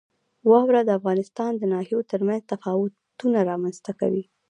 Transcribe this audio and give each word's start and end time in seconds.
واوره 0.49 0.81
د 0.85 0.89
افغانستان 0.99 1.51
د 1.57 1.63
ناحیو 1.73 2.07
ترمنځ 2.11 2.41
تفاوتونه 2.51 3.37
رامنځ 3.49 3.77
ته 3.85 3.91
کوي. 3.99 4.23